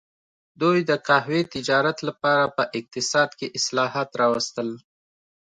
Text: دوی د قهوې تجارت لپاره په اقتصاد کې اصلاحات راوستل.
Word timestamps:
دوی 0.61 0.79
د 0.89 0.91
قهوې 1.07 1.41
تجارت 1.55 1.97
لپاره 2.07 2.43
په 2.55 2.63
اقتصاد 2.77 3.29
کې 3.39 3.53
اصلاحات 3.59 4.09
راوستل. 4.21 4.69